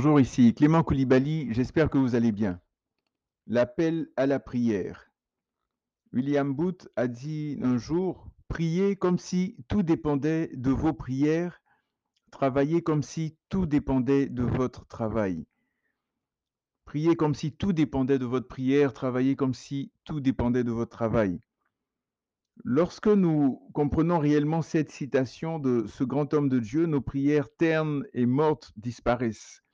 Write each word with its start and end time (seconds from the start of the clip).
Bonjour, 0.00 0.20
ici 0.20 0.54
Clément 0.54 0.84
Koulibaly, 0.84 1.52
j'espère 1.52 1.90
que 1.90 1.98
vous 1.98 2.14
allez 2.14 2.30
bien. 2.30 2.60
L'appel 3.48 4.08
à 4.14 4.26
la 4.26 4.38
prière. 4.38 5.10
William 6.12 6.54
Booth 6.54 6.88
a 6.94 7.08
dit 7.08 7.58
un 7.64 7.78
jour, 7.78 8.30
priez 8.46 8.94
comme 8.94 9.18
si 9.18 9.56
tout 9.66 9.82
dépendait 9.82 10.52
de 10.54 10.70
vos 10.70 10.92
prières, 10.92 11.60
travaillez 12.30 12.80
comme 12.80 13.02
si 13.02 13.36
tout 13.48 13.66
dépendait 13.66 14.28
de 14.28 14.44
votre 14.44 14.86
travail. 14.86 15.48
Priez 16.84 17.16
comme 17.16 17.34
si 17.34 17.50
tout 17.50 17.72
dépendait 17.72 18.20
de 18.20 18.24
votre 18.24 18.46
prière, 18.46 18.92
travaillez 18.92 19.34
comme 19.34 19.52
si 19.52 19.90
tout 20.04 20.20
dépendait 20.20 20.62
de 20.62 20.70
votre 20.70 20.96
travail. 20.96 21.40
Lorsque 22.62 23.08
nous 23.08 23.68
comprenons 23.72 24.20
réellement 24.20 24.62
cette 24.62 24.92
citation 24.92 25.58
de 25.58 25.88
ce 25.88 26.04
grand 26.04 26.32
homme 26.34 26.48
de 26.48 26.60
Dieu, 26.60 26.86
nos 26.86 27.00
prières 27.00 27.52
ternes 27.56 28.04
et 28.12 28.26
mortes 28.26 28.72
disparaissent. 28.76 29.64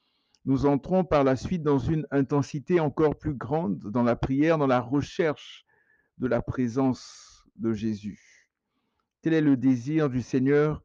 Nous 0.46 0.66
entrons 0.66 1.04
par 1.04 1.24
la 1.24 1.36
suite 1.36 1.62
dans 1.62 1.78
une 1.78 2.06
intensité 2.10 2.78
encore 2.78 3.16
plus 3.16 3.34
grande 3.34 3.78
dans 3.78 4.02
la 4.02 4.14
prière, 4.14 4.58
dans 4.58 4.66
la 4.66 4.80
recherche 4.80 5.64
de 6.18 6.26
la 6.26 6.42
présence 6.42 7.46
de 7.56 7.72
Jésus. 7.72 8.50
Tel 9.22 9.32
est 9.32 9.40
le 9.40 9.56
désir 9.56 10.10
du 10.10 10.20
Seigneur 10.20 10.82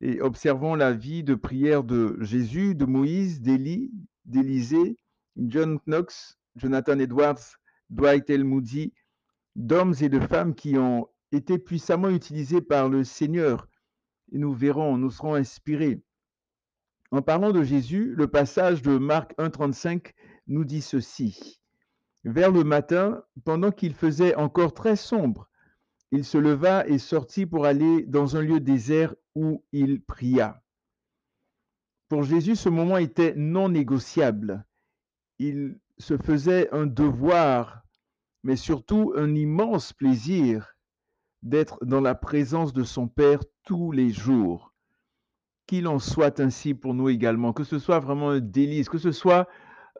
et 0.00 0.20
observons 0.20 0.74
la 0.74 0.92
vie 0.92 1.22
de 1.22 1.36
prière 1.36 1.84
de 1.84 2.16
Jésus, 2.20 2.74
de 2.74 2.84
Moïse, 2.84 3.40
d'Élie, 3.40 3.92
d'Élisée, 4.24 4.98
John 5.36 5.78
Knox, 5.86 6.38
Jonathan 6.56 6.98
Edwards, 6.98 7.58
Dwight 7.90 8.28
L. 8.28 8.42
Moody, 8.42 8.92
d'hommes 9.54 9.94
et 10.00 10.08
de 10.08 10.18
femmes 10.18 10.54
qui 10.54 10.76
ont 10.76 11.08
été 11.30 11.58
puissamment 11.58 12.08
utilisé 12.08 12.60
par 12.60 12.88
le 12.88 13.04
Seigneur. 13.04 13.68
Et 14.32 14.38
nous 14.38 14.52
verrons, 14.52 14.98
nous 14.98 15.10
serons 15.10 15.34
inspirés. 15.34 16.02
En 17.12 17.22
parlant 17.22 17.52
de 17.52 17.62
Jésus, 17.62 18.14
le 18.16 18.26
passage 18.26 18.82
de 18.82 18.98
Marc 18.98 19.36
1,35 19.38 20.12
nous 20.48 20.64
dit 20.64 20.82
ceci. 20.82 21.60
Vers 22.24 22.50
le 22.50 22.64
matin, 22.64 23.22
pendant 23.44 23.70
qu'il 23.70 23.94
faisait 23.94 24.34
encore 24.34 24.74
très 24.74 24.96
sombre, 24.96 25.48
il 26.10 26.24
se 26.24 26.38
leva 26.38 26.86
et 26.86 26.98
sortit 26.98 27.46
pour 27.46 27.64
aller 27.64 28.04
dans 28.06 28.36
un 28.36 28.42
lieu 28.42 28.60
désert 28.60 29.14
où 29.34 29.64
il 29.72 30.02
pria. 30.02 30.62
Pour 32.08 32.22
Jésus, 32.22 32.56
ce 32.56 32.68
moment 32.68 32.98
était 32.98 33.34
non 33.36 33.68
négociable. 33.68 34.64
Il 35.38 35.78
se 35.98 36.16
faisait 36.16 36.68
un 36.72 36.86
devoir, 36.86 37.82
mais 38.42 38.56
surtout 38.56 39.12
un 39.16 39.34
immense 39.34 39.92
plaisir 39.92 40.76
d'être 41.42 41.84
dans 41.84 42.00
la 42.00 42.14
présence 42.14 42.72
de 42.72 42.84
son 42.84 43.08
Père 43.08 43.40
tous 43.64 43.92
les 43.92 44.10
jours. 44.10 44.75
Qu'il 45.66 45.88
en 45.88 45.98
soit 45.98 46.40
ainsi 46.40 46.74
pour 46.74 46.94
nous 46.94 47.08
également, 47.08 47.52
que 47.52 47.64
ce 47.64 47.78
soit 47.78 47.98
vraiment 47.98 48.30
un 48.30 48.40
délice, 48.40 48.88
que 48.88 48.98
ce 48.98 49.12
soit 49.12 49.48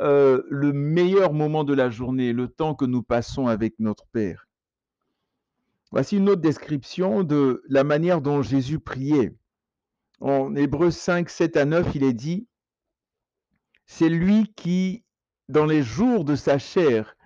euh, 0.00 0.42
le 0.48 0.72
meilleur 0.72 1.33
moment 1.33 1.64
de 1.64 1.75
la 1.75 1.91
journée, 1.91 2.33
le 2.33 2.48
temps 2.48 2.75
que 2.75 2.84
nous 2.84 3.03
passons 3.03 3.47
avec 3.47 3.75
notre 3.78 4.06
Père. 4.06 4.47
Voici 5.91 6.19
une 6.19 6.28
autre 6.28 6.42
description 6.42 7.25
de 7.25 7.62
la 7.69 7.84
manière 7.84 8.20
dont 8.20 8.42
Jésus 8.42 8.78
priait. 8.78 9.34
En 10.20 10.55
Hébreux 10.55 10.91
5, 10.91 11.28
7 11.28 11.56
à 11.56 11.64
9, 11.64 11.94
il 11.94 12.05
est 12.05 12.12
dit, 12.12 12.47
C'est 13.87 14.09
lui 14.09 14.53
qui, 14.55 15.05
dans 15.48 15.64
les 15.64 15.83
jours 15.83 16.25
de 16.25 16.37
sa 16.37 16.59
chair, 16.59 17.17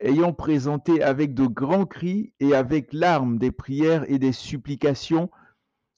ayant 0.00 0.32
présenté 0.32 1.02
avec 1.02 1.32
de 1.32 1.46
grands 1.46 1.86
cris 1.86 2.32
et 2.40 2.54
avec 2.54 2.92
larmes 2.92 3.38
des 3.38 3.52
prières 3.52 4.04
et 4.10 4.18
des 4.18 4.32
supplications 4.32 5.30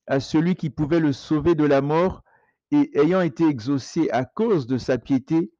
à 0.06 0.20
celui 0.20 0.54
qui 0.54 0.70
pouvait 0.70 1.00
le 1.00 1.12
sauver 1.12 1.54
de 1.54 1.64
la 1.64 1.80
mort, 1.80 2.22
et 2.70 2.90
ayant 2.98 3.20
été 3.20 3.46
exaucé 3.46 4.08
à 4.10 4.24
cause 4.24 4.66
de 4.66 4.78
sa 4.78 4.98
piété, 4.98 5.52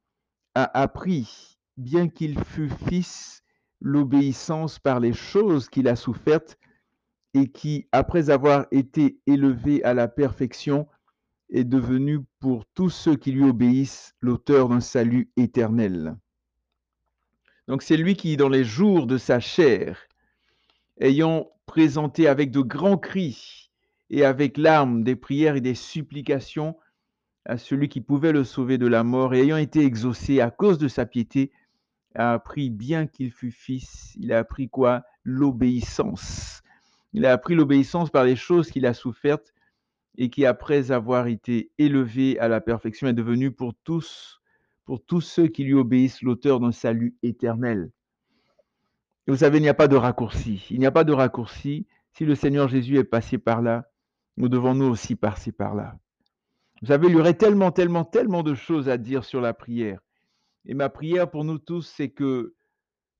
a 0.53 0.79
appris, 0.79 1.57
bien 1.77 2.07
qu'il 2.07 2.43
fût 2.43 2.69
fils, 2.87 3.43
l'obéissance 3.81 4.79
par 4.79 4.99
les 4.99 5.13
choses 5.13 5.69
qu'il 5.69 5.87
a 5.87 5.95
souffertes, 5.95 6.57
et 7.33 7.51
qui, 7.51 7.87
après 7.91 8.29
avoir 8.29 8.65
été 8.71 9.19
élevé 9.27 9.83
à 9.83 9.93
la 9.93 10.07
perfection, 10.07 10.87
est 11.51 11.63
devenu 11.63 12.21
pour 12.39 12.65
tous 12.73 12.89
ceux 12.89 13.15
qui 13.15 13.31
lui 13.31 13.43
obéissent 13.43 14.15
l'auteur 14.21 14.69
d'un 14.69 14.79
salut 14.79 15.29
éternel. 15.37 16.15
Donc 17.67 17.81
c'est 17.81 17.97
lui 17.97 18.15
qui, 18.15 18.37
dans 18.37 18.49
les 18.49 18.63
jours 18.63 19.07
de 19.07 19.17
sa 19.17 19.39
chair, 19.39 19.99
ayant 20.99 21.51
présenté 21.65 22.27
avec 22.27 22.51
de 22.51 22.61
grands 22.61 22.97
cris 22.97 23.64
et 24.09 24.23
avec 24.23 24.57
larmes 24.57 25.03
des 25.03 25.15
prières 25.15 25.55
et 25.55 25.61
des 25.61 25.75
supplications 25.75 26.77
à 27.45 27.57
celui 27.57 27.89
qui 27.89 28.01
pouvait 28.01 28.31
le 28.31 28.43
sauver 28.43 28.77
de 28.77 28.87
la 28.87 29.03
mort, 29.03 29.33
et 29.33 29.41
ayant 29.41 29.57
été 29.57 29.85
exaucé 29.85 30.41
à 30.41 30.49
cause 30.49 30.77
de 30.77 30.87
sa 30.87 31.05
piété, 31.05 31.51
a 32.15 32.33
appris, 32.33 32.69
bien 32.69 33.07
qu'il 33.07 33.31
fût 33.31 33.51
fils, 33.51 34.15
il 34.17 34.31
a 34.31 34.39
appris 34.39 34.69
quoi? 34.69 35.03
L'obéissance. 35.23 36.63
Il 37.13 37.25
a 37.25 37.33
appris 37.33 37.55
l'obéissance 37.55 38.09
par 38.09 38.23
les 38.23 38.35
choses 38.35 38.71
qu'il 38.71 38.85
a 38.85 38.93
souffertes 38.93 39.53
et 40.17 40.29
qui, 40.29 40.45
après 40.45 40.91
avoir 40.91 41.27
été 41.27 41.71
élevé 41.77 42.39
à 42.39 42.47
la 42.47 42.61
perfection, 42.61 43.07
est 43.07 43.13
devenu 43.13 43.51
pour 43.51 43.73
tous 43.83 44.41
pour 44.85 45.03
tous 45.03 45.21
ceux 45.21 45.47
qui 45.47 45.63
lui 45.63 45.73
obéissent, 45.73 46.21
l'auteur 46.21 46.59
d'un 46.59 46.71
salut 46.71 47.15
éternel. 47.23 47.91
vous 49.27 49.37
savez, 49.37 49.57
il 49.57 49.61
n'y 49.61 49.69
a 49.69 49.73
pas 49.73 49.87
de 49.87 49.95
raccourci. 49.95 50.65
Il 50.69 50.79
n'y 50.79 50.85
a 50.85 50.91
pas 50.91 51.03
de 51.03 51.11
raccourci. 51.11 51.87
Si 52.13 52.23
le 52.23 52.35
Seigneur 52.35 52.67
Jésus 52.69 52.97
est 52.97 53.03
passé 53.03 53.37
par 53.37 53.61
là, 53.61 53.89
nous 54.37 54.49
devons 54.49 54.75
nous 54.75 54.85
aussi 54.85 55.15
passer 55.15 55.51
par 55.51 55.75
là. 55.75 55.97
Vous 56.81 56.87
savez, 56.87 57.07
il 57.07 57.13
y 57.13 57.19
aurait 57.19 57.37
tellement, 57.37 57.71
tellement, 57.71 58.03
tellement 58.03 58.43
de 58.43 58.53
choses 58.53 58.89
à 58.89 58.97
dire 58.97 59.23
sur 59.23 59.41
la 59.41 59.53
prière. 59.53 59.99
Et 60.65 60.73
ma 60.73 60.89
prière 60.89 61.29
pour 61.29 61.45
nous 61.45 61.57
tous, 61.57 61.83
c'est 61.83 62.09
que 62.09 62.55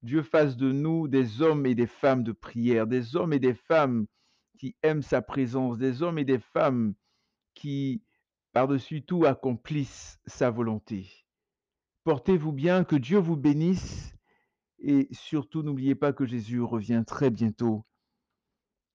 Dieu 0.02 0.24
fasse 0.24 0.58
de 0.58 0.72
nous 0.72 1.08
des 1.08 1.42
hommes 1.42 1.66
et 1.66 1.76
des 1.76 1.88
femmes 1.88 2.24
de 2.24 2.32
prière, 2.32 2.86
des 2.86 3.16
hommes 3.16 3.34
et 3.34 3.40
des 3.40 3.54
femmes 3.54 4.08
qui 4.58 4.76
aiment 4.84 5.02
sa 5.02 5.22
présence, 5.22 5.78
des 5.78 6.02
hommes 6.02 6.20
et 6.20 6.26
des 6.26 6.40
femmes 6.40 6.94
qui, 7.54 8.04
par-dessus 8.52 9.04
tout, 9.04 9.26
accomplissent 9.26 10.20
sa 10.26 10.50
volonté. 10.50 11.26
Portez-vous 12.04 12.52
bien, 12.52 12.84
que 12.84 12.96
Dieu 12.96 13.18
vous 13.18 13.38
bénisse 13.38 14.16
et 14.80 15.08
surtout 15.12 15.64
n'oubliez 15.64 15.96
pas 15.96 16.14
que 16.14 16.26
Jésus 16.26 16.62
revient 16.62 17.04
très 17.06 17.30
bientôt. 17.30 17.86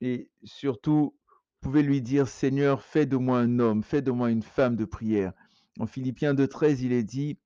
Et 0.00 0.30
surtout, 0.44 1.16
pouvez 1.60 1.82
lui 1.82 2.02
dire, 2.02 2.26
Seigneur, 2.28 2.82
fais 2.82 3.06
de 3.06 3.16
moi 3.16 3.38
un 3.38 3.58
homme, 3.58 3.82
fais 3.82 4.02
de 4.02 4.10
moi 4.10 4.30
une 4.30 4.42
femme 4.42 4.76
de 4.76 4.84
prière. 4.84 5.32
En 5.78 5.86
Philippiens 5.86 6.34
2.13, 6.34 6.82
il 6.82 6.92
est 6.92 7.04
dit, 7.04 7.38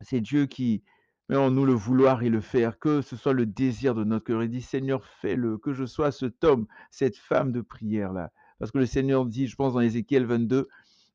c'est 0.00 0.20
Dieu 0.20 0.46
qui 0.46 0.82
met 1.28 1.36
en 1.36 1.50
nous 1.50 1.64
le 1.64 1.72
vouloir 1.72 2.22
et 2.22 2.28
le 2.28 2.40
faire, 2.40 2.78
que 2.78 3.00
ce 3.00 3.16
soit 3.16 3.32
le 3.32 3.46
désir 3.46 3.94
de 3.94 4.04
notre 4.04 4.24
cœur. 4.24 4.42
Il 4.42 4.50
dit, 4.50 4.62
Seigneur, 4.62 5.04
fais-le, 5.20 5.58
que 5.58 5.72
je 5.72 5.84
sois 5.84 6.12
cet 6.12 6.44
homme, 6.44 6.66
cette 6.90 7.16
femme 7.16 7.52
de 7.52 7.60
prière-là. 7.60 8.30
Parce 8.58 8.70
que 8.70 8.78
le 8.78 8.86
Seigneur 8.86 9.26
dit, 9.26 9.46
je 9.46 9.56
pense 9.56 9.74
dans 9.74 9.80
Ézéchiel 9.80 10.26
22, 10.26 10.68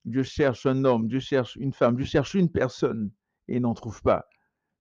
Dieu 0.05 0.23
cherche 0.23 0.65
un 0.65 0.83
homme, 0.85 1.07
Dieu 1.07 1.19
cherche 1.19 1.55
une 1.55 1.73
femme, 1.73 1.95
Dieu 1.95 2.05
cherche 2.05 2.33
une 2.33 2.51
personne 2.51 3.11
et 3.47 3.59
n'en 3.59 3.73
trouve 3.73 4.01
pas. 4.01 4.25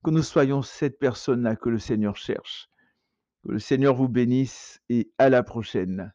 Que 0.04 0.10
nous 0.10 0.22
soyons 0.22 0.62
cette 0.62 0.98
personne-là 0.98 1.56
que 1.56 1.68
le 1.68 1.78
Seigneur 1.78 2.16
cherche. 2.16 2.68
Que 3.44 3.52
le 3.52 3.58
Seigneur 3.58 3.94
vous 3.94 4.08
bénisse 4.08 4.80
et 4.88 5.12
à 5.18 5.28
la 5.28 5.42
prochaine. 5.42 6.12